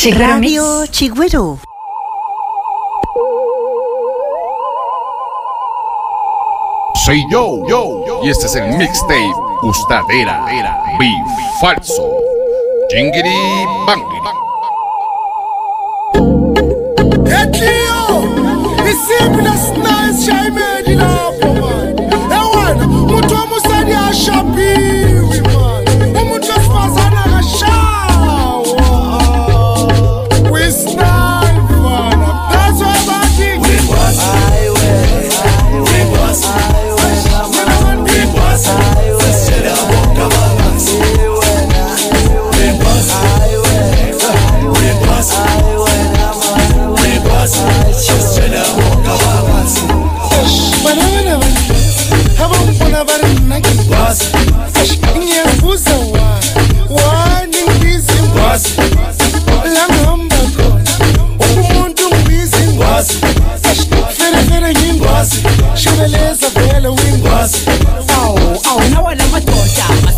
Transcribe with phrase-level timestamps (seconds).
[0.00, 0.56] Chigüero Mix.
[0.56, 1.58] Radio Chigüero.
[7.04, 9.30] Soy yo, yo, y este es el mixtape
[9.62, 10.46] Gustadera,
[10.98, 12.08] Beef Falso,
[12.90, 14.30] Jingiri Bangiri.
[17.42, 18.22] Ekiyo,
[18.90, 22.02] isimbi lesinayisishayimeni lapho mani
[22.40, 24.99] ewana umuntu womusadi ashabiwe mani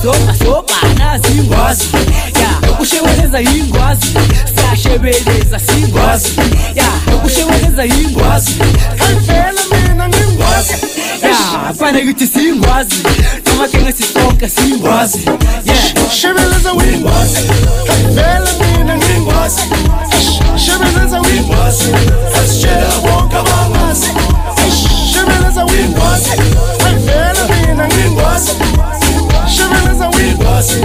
[0.03, 1.85] sopa, sopa na zingose
[2.41, 2.49] Ya,
[2.81, 2.85] Yeah, o
[4.79, 5.15] cheiro é
[6.75, 6.85] Ya,
[7.27, 8.55] usheweleza ingozi
[8.99, 10.75] Kanifela mina ngingozi
[11.23, 13.03] Ya, fana Toma quem
[13.45, 15.19] Kama kenga sitoka singozi
[15.65, 17.39] Yeah, shebeleza wingozi
[17.87, 19.63] Kanifela mina ngingozi
[20.57, 21.93] Shebeleza wingozi
[30.63, 30.77] us.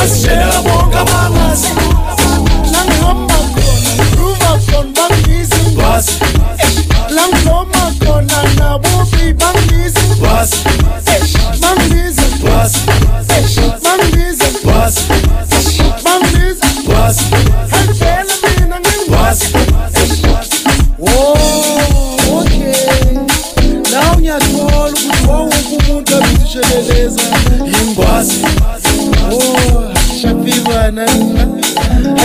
[0.00, 1.74] Asishela bonga bangas.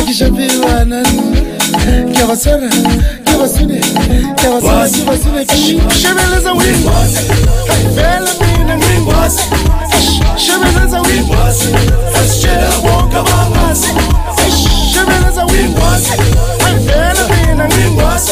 [0.09, 1.21] kishaviwanani
[2.13, 2.69] kyavasara
[3.25, 3.81] kyavasune
[4.35, 5.45] kyavasivasivasine
[6.01, 6.87] sheveleza wini
[7.95, 9.43] vele mina ngingwasi
[10.35, 11.35] sheveleza wini
[12.21, 13.87] asitshela bonke bangasi
[14.93, 15.75] sheveleza wini
[16.85, 18.31] vele mina ngingwasi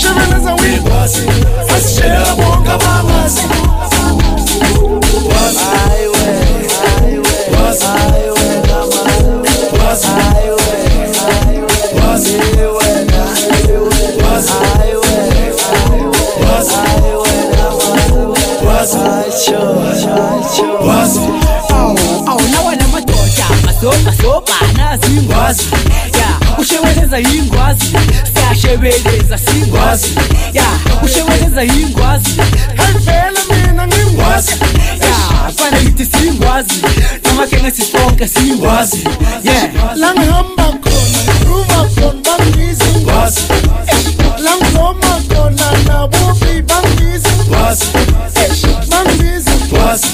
[0.00, 0.80] sheveleza wini
[1.76, 3.42] asitshela bonke bangasi
[24.34, 25.64] ngoba nazi ingwazi
[26.18, 27.84] ya usheweneza yingwazi
[28.34, 30.08] siyashebelenza singwazi.
[30.52, 30.62] Ya
[31.04, 32.30] usheweneza yingwazi
[32.76, 34.50] hayivele mina ngingwazi.
[35.00, 36.82] Ya fane ngithi singwazi.
[37.24, 39.04] Namakenge sisonke singwazi.
[39.44, 43.40] Ye langihamba khona ruma khona bangizingwazi
[44.38, 45.64] langizoma khona
[47.48, 47.86] Ngwazi
[48.90, 50.06] Bangizi Ngwazi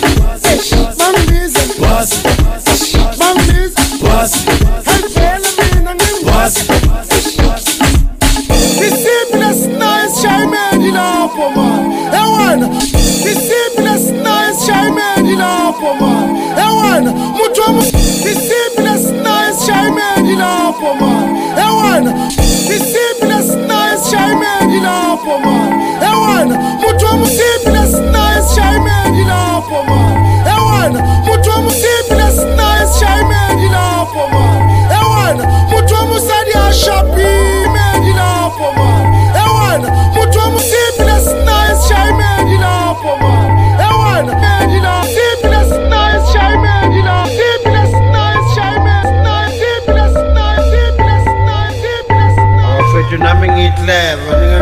[12.51, 12.69] ewana
[13.31, 17.83] isimbi lesinayo esishayimeni lapho mani ewana muthi wami
[18.31, 21.10] isimbi lesinayo esishayimeni lapho mani
[53.71, 54.60] street level.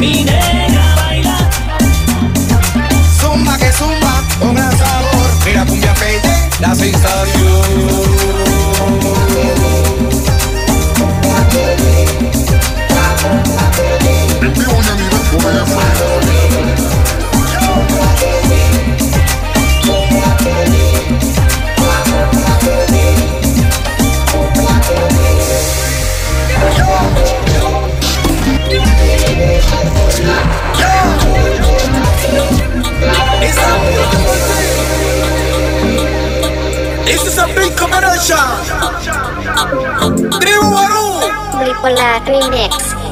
[0.00, 0.29] Mi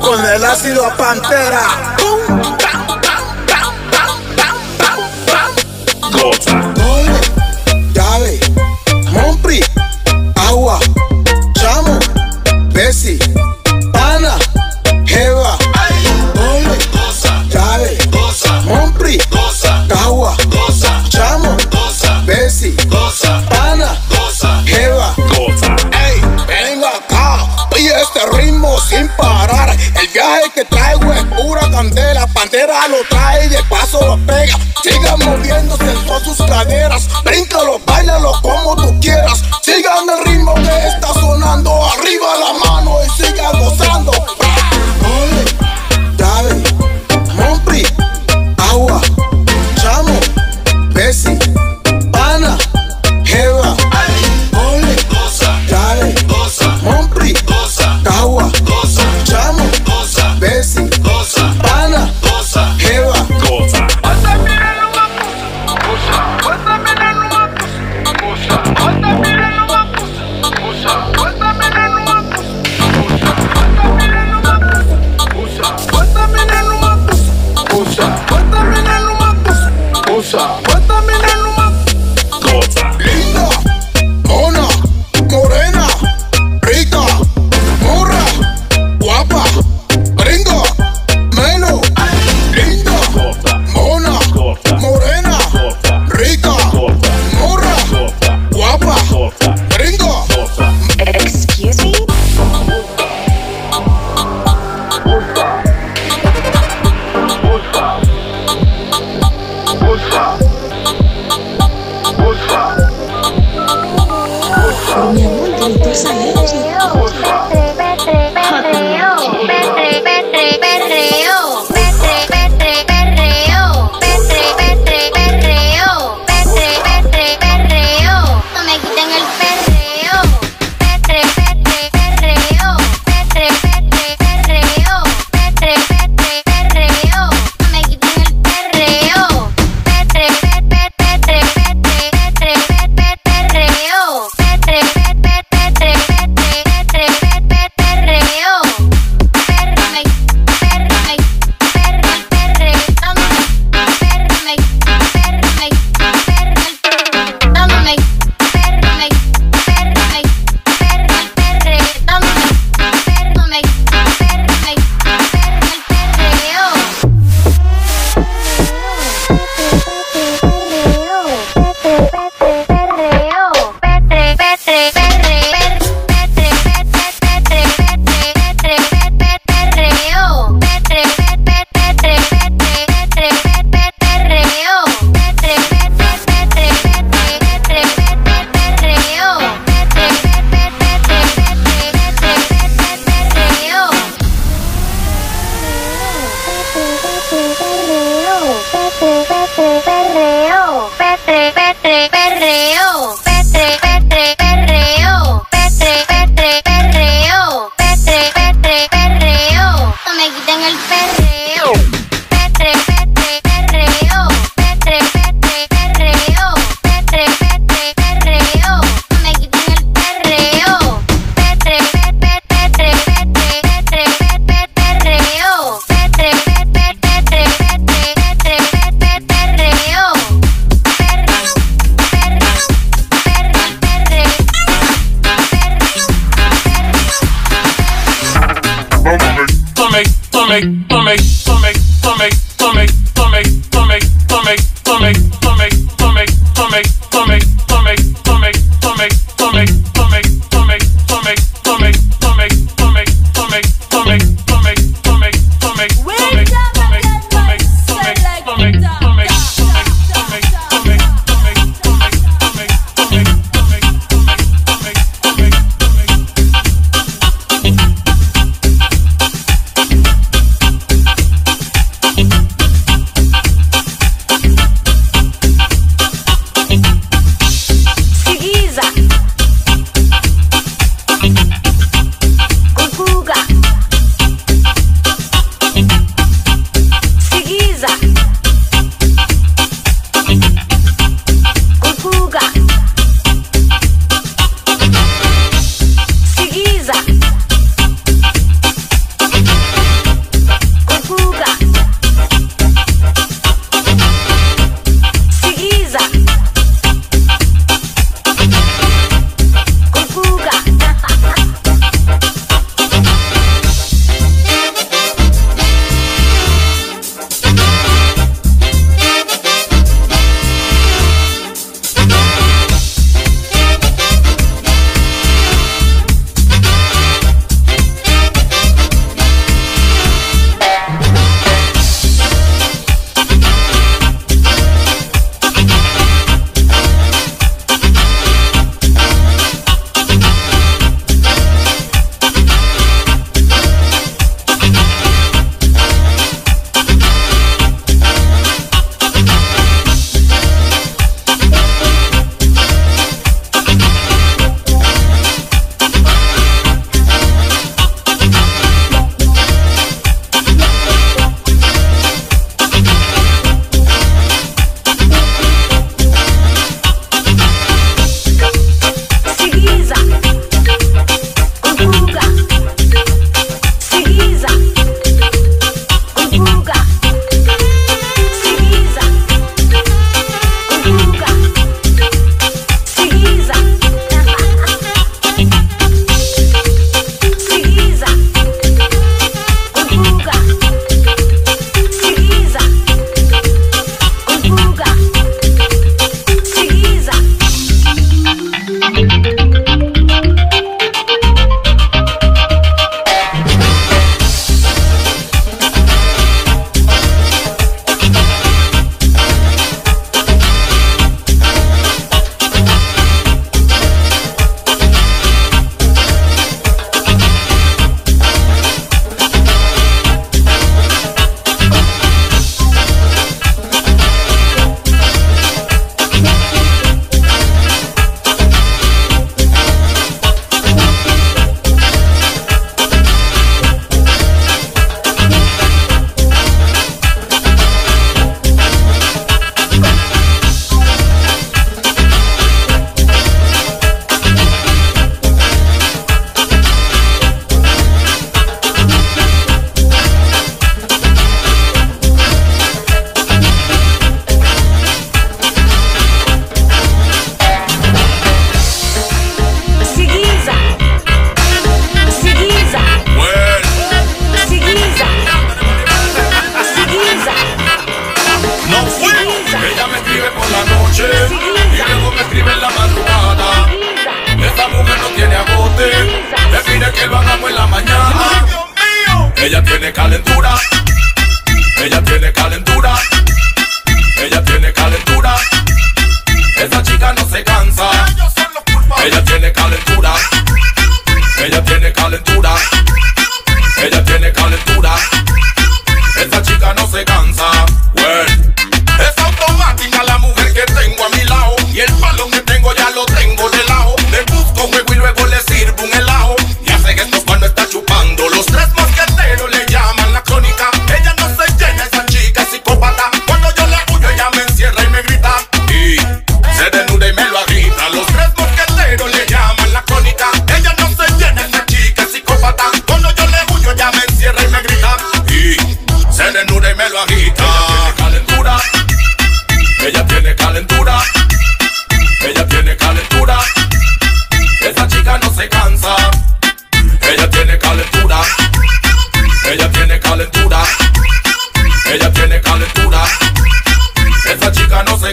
[0.00, 1.96] Con el ácido a pantera.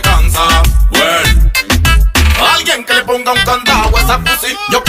[0.02, 0.42] cansa.
[2.54, 4.56] Alguien que le ponga un candado a esa pussy.
[4.70, 4.84] Yo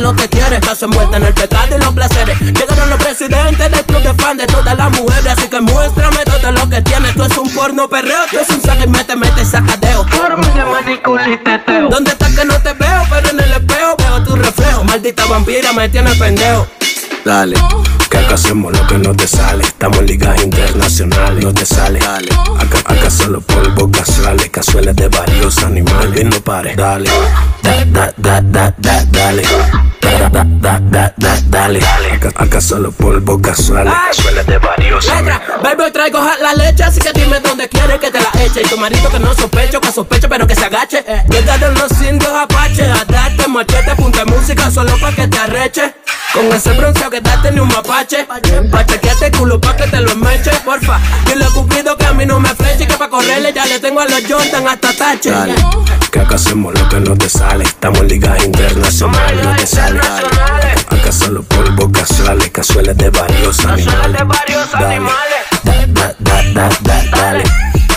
[0.00, 0.56] lo que quiere.
[0.56, 2.40] Estás envuelta en el pecado y los placeres.
[2.40, 5.26] Llegaron los presidentes del club de fan de todas las mujeres.
[5.26, 7.14] Así que muéstrame todo lo que tienes.
[7.14, 10.06] Tú es un porno perreo, tú es un saque y mete, mete sacadeo.
[11.90, 13.02] ¿Dónde estás que no te veo?
[13.10, 14.84] Pero en el espejo veo tu reflejo.
[14.84, 16.66] Maldita vampira, me tiene pendejo.
[17.24, 17.56] Dale.
[18.10, 19.64] Que acá hacemos lo que no te sale.
[19.64, 21.98] Estamos en ligas internacionales, no te sale.
[21.98, 22.32] Dale.
[22.32, 26.20] Acá, acá solo polvos casuales, cazuelas de varios animales.
[26.20, 27.10] El no pare, dale.
[27.62, 29.42] Da, da, da, da, da, dale.
[30.00, 31.80] Da, da, da, da, da, dale.
[32.14, 37.12] Acá, acá solo polvo casuales, casuales de varios Letra, baby, traigo la leche, así que
[37.12, 38.62] dime dónde quieres que te la eche.
[38.62, 41.04] Y tu marido que no sospecho, que sospecho, pero que se agache.
[41.30, 45.94] Llegaron los indios apache, a darte machete, punta música solo pa' que te arreche.
[46.32, 48.26] Con ese bronceado que date ni un mapache.
[48.70, 51.00] Pa' chequearte culo pa' que te lo meche, porfa.
[51.26, 54.00] Dile a Cupido que a mí no me fleche, que pa' correrle ya le tengo
[54.00, 55.30] a los Jordan hasta tache.
[55.30, 55.54] Dale,
[56.10, 57.28] que acá hacemos lo que no te
[57.62, 59.98] Estamos en ligas internacionales, no te sale.
[59.98, 60.72] Dale.
[60.88, 64.20] Acá solo polvo casuales, casuales de varios animales.
[64.74, 65.00] Dale,
[65.62, 67.44] da, da, da, da, da, dale.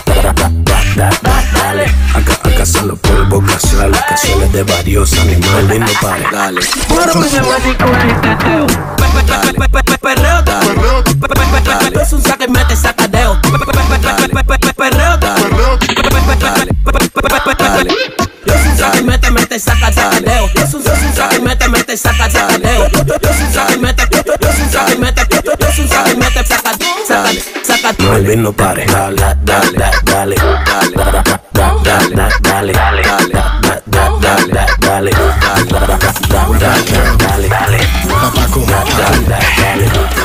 [0.06, 1.86] Da, da, da, da, da, da, dale.
[2.13, 5.80] Acá, acá solo polvo casuales, casuales de varios animales.
[5.80, 6.62] No pare, dale.
[10.02, 13.39] Perreo, perreo, es un saque y mete sacadeo.
[13.41, 18.20] Perreo, Dale, Yo soy un
[18.82, 20.50] saque y mete, mete, saca, sacadeo.
[20.56, 22.88] Yo soy un yo soy un saque y mete, mete, saca, sacadeo.
[22.89, 25.41] Yo yo soy un saque y mete, yo yo soy un saque y mete, yo
[25.60, 26.72] yo soy un saque y mete, saca,
[27.08, 27.30] saca,
[27.63, 28.04] saca.
[28.04, 33.02] Melvin no pare, dale, dale, dale, dale, dale, da, da, da, dale, da, dale, dale,
[33.04, 35.28] da, da, da, dale, da, dale, da,
[35.70, 36.08] da, da, da,
[36.58, 38.60] dale, dale, dale, Papaco.
[38.65, 40.20] da, da, da, dale,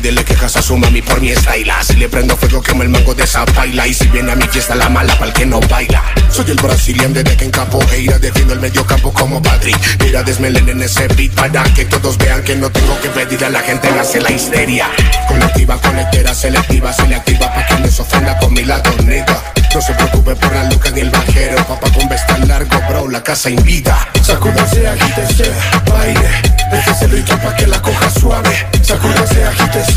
[0.00, 2.88] y dile que casa su mami por mi style Si le prendo fuego quemo el
[2.88, 3.86] mango de esa baila.
[3.86, 6.02] Y si viene a mi fiesta la mala pa'l que no baila.
[6.30, 9.78] Soy el brasiliano desde que en capoeira Defiendo el medio campo como Patrick.
[10.02, 13.50] Mira desmelen en ese beat para que todos vean que no tengo que pedir a
[13.50, 14.88] la gente nace la histeria.
[15.28, 19.40] Colectiva, conectera, selectiva, selectiva Pa' que no se ofenda con mi lado negro
[19.72, 23.22] no se preocupe por la luca ni el bajero Papá con tan largo, bro, la
[23.22, 24.08] casa invita.
[24.20, 25.52] Sacúdase, agítese,
[25.88, 28.66] baile es el ritmo pa' que la coja suave.
[28.82, 29.89] Sacúdase, agítese,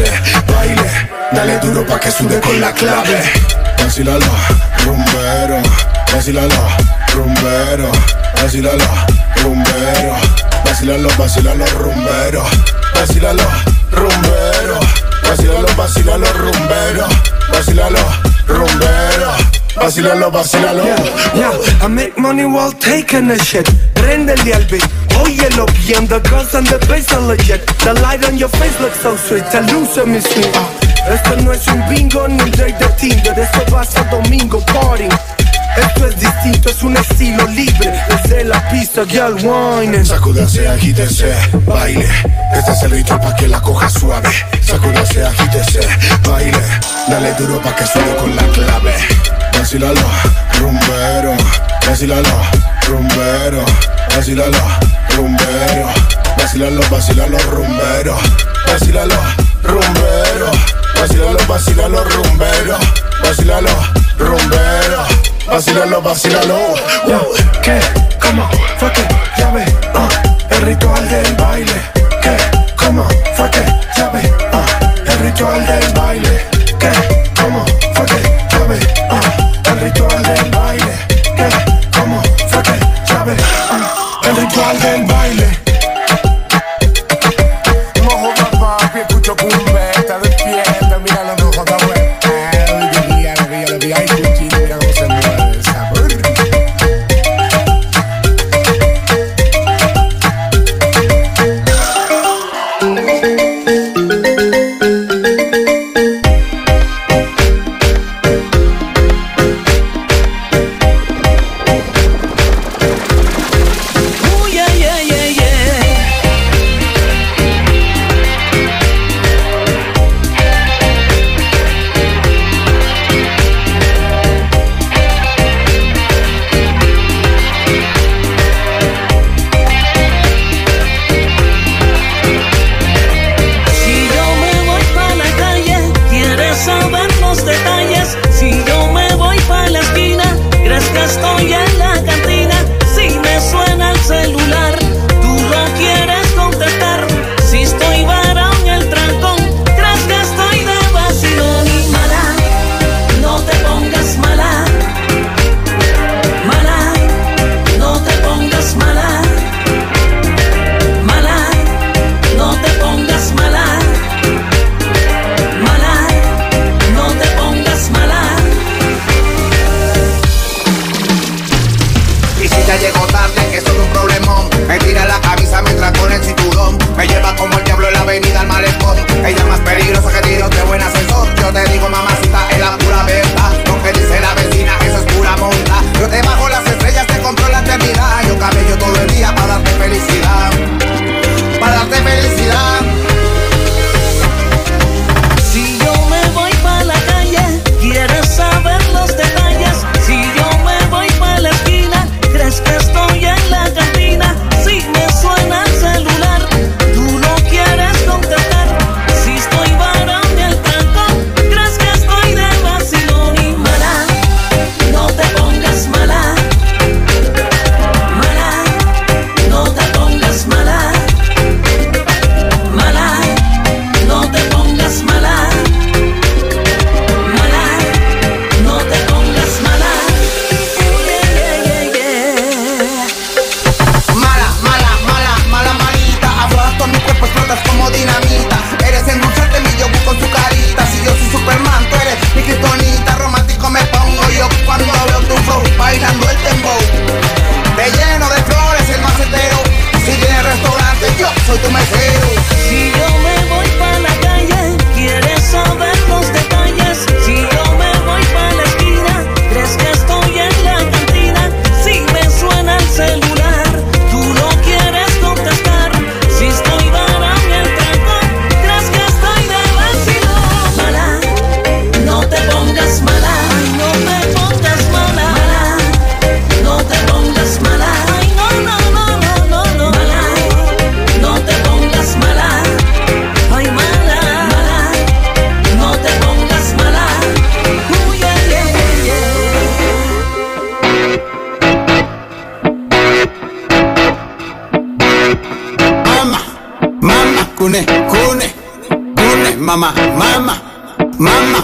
[0.48, 0.90] baile
[1.34, 3.24] Dale duro pa' que sude con la clave.
[3.80, 4.26] Vacílalo,
[4.86, 5.58] rumbero.
[6.14, 6.56] Vacílalo,
[7.16, 7.92] rumbero.
[8.40, 8.86] Vacílalo,
[9.42, 10.16] rumbero.
[10.64, 12.44] Vacílalo, vacílalo, rumbero.
[12.94, 13.44] Vacílalo,
[13.92, 14.80] rumbero.
[15.28, 17.08] Vacílalo, vacílalo, rumbero.
[17.52, 18.00] Vacílalo,
[18.48, 19.32] rumbero.
[19.76, 20.84] Vacílalo, vacílalo.
[21.34, 21.52] Yeah,
[21.82, 23.68] I make money while taking a shit.
[23.96, 24.86] Prendele al beat,
[25.22, 26.08] óyelo bien.
[26.08, 27.66] The girls and the bass are legit.
[27.84, 29.46] The light on your face looks so sweet.
[29.72, 30.50] Luce mi sweet.
[30.56, 33.38] Ah, esto no es un bingo ni un day de Tinder.
[33.38, 35.10] Esto va a domingo party.
[35.76, 37.92] Esto es distinto, es un estilo libre.
[38.08, 40.06] Desde la pista, girl wine.
[40.06, 41.34] Sacúdase, agítese,
[41.66, 42.08] baile
[42.56, 44.30] Este es el ritmo pa' que la coja suave
[44.62, 45.80] Sacúdase, agítese,
[46.30, 46.60] baile
[47.08, 48.94] Dale duro pa' que suene con la clave
[49.58, 50.02] Vacílalo,
[50.60, 51.36] rumbero
[51.88, 52.42] Vacílalo,
[52.88, 53.66] rumbero
[54.16, 54.58] Vacílalo,
[55.16, 55.90] rumbero
[56.38, 58.18] Vacílalo, vacílalo, rumbero
[58.68, 59.16] Vacílalo,
[59.64, 60.52] rumbero
[61.00, 62.78] Vacílalo, vacílalo, rumbero
[63.24, 63.70] Vacílalo,
[64.18, 65.06] rumbero
[65.48, 66.56] Vacílalo, vacílalo
[67.08, 67.80] Wow, ¿Qué?
[68.20, 68.50] ¿Cómo?
[68.78, 70.10] Fue que ya ve, ah,
[70.50, 71.82] el ritual del baile.
[72.22, 72.38] ¿Qué?
[72.76, 73.06] ¿Cómo?
[73.36, 73.64] Fue que
[73.98, 74.66] ya ve, ah,
[75.06, 76.43] el ritual del baile.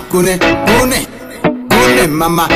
[0.10, 1.08] Cune, cune,
[1.70, 2.48] cune, mamá.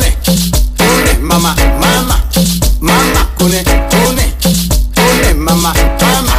[0.00, 0.12] one,
[0.78, 2.16] one, mama, mama,
[2.80, 4.18] mama, one, one,
[4.96, 6.34] one, mama, mama,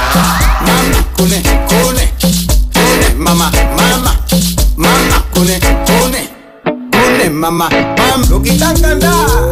[0.61, 1.39] mama, one,
[1.69, 2.09] one,
[2.73, 4.11] one, mama, mama,
[4.77, 6.27] mama, one, one,
[6.91, 8.25] one, mama, mama.
[8.29, 9.50] Lo que están cantando.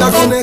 [0.00, 0.39] Linda Cune